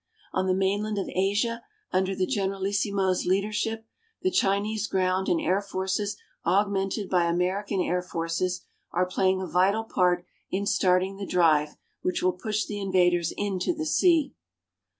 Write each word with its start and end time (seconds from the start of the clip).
On 0.33 0.47
the 0.47 0.55
mainland 0.55 0.97
of 0.97 1.09
Asia, 1.13 1.61
under 1.91 2.15
the 2.15 2.25
Generalissimo's 2.25 3.27
leadership, 3.27 3.85
the 4.23 4.31
Chinese 4.31 4.87
ground 4.87 5.29
and 5.29 5.39
air 5.39 5.61
forces 5.61 6.17
augmented 6.43 7.07
by 7.07 7.25
American 7.25 7.79
air 7.79 8.01
forces 8.01 8.65
are 8.91 9.05
playing 9.05 9.43
a 9.43 9.47
vital 9.47 9.83
part 9.83 10.25
in 10.49 10.65
starting 10.65 11.17
the 11.17 11.27
drive 11.27 11.75
which 12.01 12.23
will 12.23 12.33
push 12.33 12.65
the 12.65 12.81
invaders 12.81 13.31
into 13.37 13.75
the 13.75 13.85
sea. 13.85 14.33